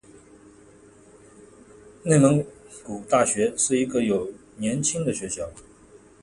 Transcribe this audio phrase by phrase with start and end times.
[2.03, 2.43] 内蒙
[2.83, 5.47] 古大学是一个有年轻的学校。